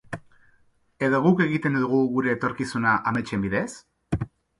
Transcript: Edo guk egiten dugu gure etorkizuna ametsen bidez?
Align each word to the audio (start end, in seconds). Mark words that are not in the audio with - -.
Edo 1.07 1.19
guk 1.25 1.43
egiten 1.45 1.77
dugu 1.79 1.99
gure 2.15 2.33
etorkizuna 2.37 2.95
ametsen 3.13 3.45
bidez? 3.45 3.67